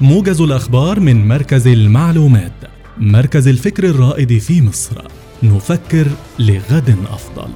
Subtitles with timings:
[0.00, 2.52] موجز الأخبار من مركز المعلومات
[2.98, 5.02] مركز الفكر الرائد في مصر.
[5.42, 6.06] نفكر
[6.38, 7.50] لغد أفضل.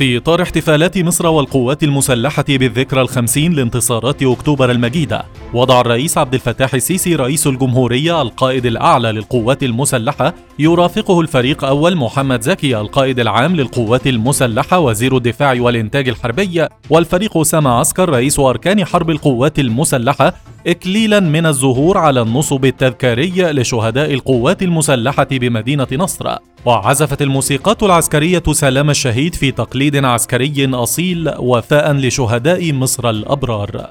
[0.00, 6.74] في إطار احتفالات مصر والقوات المسلحة بالذكرى الخمسين لانتصارات أكتوبر المجيدة وضع الرئيس عبد الفتاح
[6.74, 14.06] السيسي رئيس الجمهورية القائد الأعلى للقوات المسلحة يرافقه الفريق أول محمد زكي القائد العام للقوات
[14.06, 20.34] المسلحة وزير الدفاع والإنتاج الحربي والفريق أسامة عسكر رئيس أركان حرب القوات المسلحة
[20.66, 26.36] إكليلا من الزهور على النصب التذكاري لشهداء القوات المسلحة بمدينة نصر.
[26.64, 33.90] وعزفت الموسيقات العسكرية سلام الشهيد في تقليد عسكري أصيل وفاء لشهداء مصر الأبرار.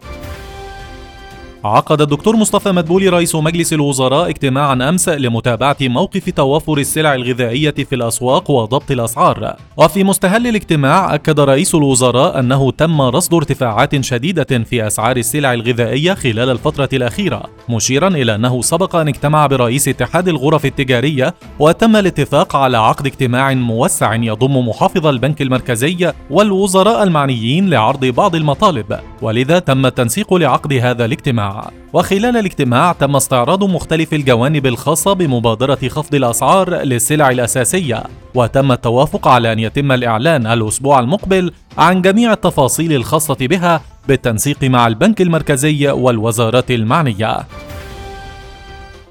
[1.65, 7.95] عقد الدكتور مصطفى مدبولي رئيس مجلس الوزراء اجتماعا امس لمتابعة موقف توافر السلع الغذائية في
[7.95, 9.55] الأسواق وضبط الأسعار.
[9.77, 16.13] وفي مستهل الاجتماع أكد رئيس الوزراء أنه تم رصد ارتفاعات شديدة في أسعار السلع الغذائية
[16.13, 22.55] خلال الفترة الأخيرة مشيرا إلى أنه سبق أن اجتمع برئيس اتحاد الغرف التجارية وتم الاتفاق
[22.55, 28.99] على عقد اجتماع موسع يضم محافظ البنك المركزي والوزراء المعنيين لعرض بعض المطالب.
[29.21, 31.48] ولذا تم التنسيق لعقد هذا الاجتماع.
[31.93, 38.03] وخلال الاجتماع تم استعراض مختلف الجوانب الخاصة بمبادرة خفض الأسعار للسلع الأساسية
[38.35, 44.87] وتم التوافق على أن يتم الإعلان الأسبوع المقبل عن جميع التفاصيل الخاصة بها بالتنسيق مع
[44.87, 47.37] البنك المركزي والوزارات المعنية.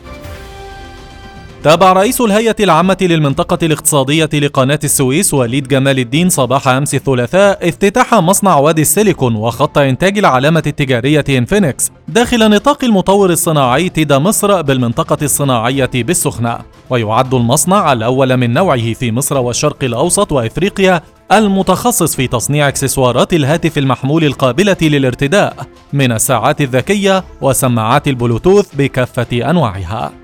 [1.64, 8.14] تابع رئيس الهيئة العامة للمنطقة الاقتصادية لقناة السويس وليد جمال الدين صباح أمس الثلاثاء افتتاح
[8.14, 15.16] مصنع وادي السيليكون وخط إنتاج العلامة التجارية إنفينكس داخل نطاق المطور الصناعي تيدا مصر بالمنطقة
[15.22, 16.58] الصناعية بالسخنة.
[16.90, 21.02] ويعد المصنع الأول من نوعه في مصر والشرق الأوسط وإفريقيا
[21.32, 30.23] المتخصص في تصنيع إكسسوارات الهاتف المحمول القابلة للارتداء من الساعات الذكية وسماعات البلوتوث بكافة أنواعها.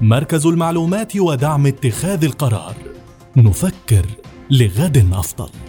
[0.00, 2.74] مركز المعلومات ودعم اتخاذ القرار.
[3.36, 4.06] نفكر
[4.50, 5.67] لغد أفضل.